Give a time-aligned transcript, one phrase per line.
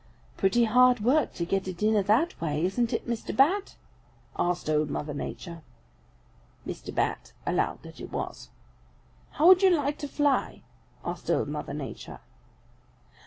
[0.35, 3.37] "'Pretty hard work to get a dinner that way, isn't it, Mr.
[3.37, 3.75] Bat?'
[4.35, 5.61] asked Old Mother Nature.
[6.65, 6.91] "Mr.
[6.91, 8.49] Bat allowed that it was.
[9.33, 10.63] "'How would you like to fly!'
[11.05, 12.19] asked Old Mother Nature.